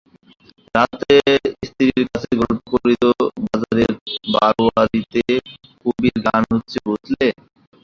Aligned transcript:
রাত্রে 0.75 1.15
স্ত্রীর 1.63 2.05
কাছে 2.11 2.31
গল্প 2.41 2.63
করিত-বাজারের 2.73 3.91
বারোয়ারিতে 4.33 5.21
কবির 5.83 6.15
গান 6.25 6.43
হচ্ছে 6.51 6.77
বুঝলে? 6.85 7.25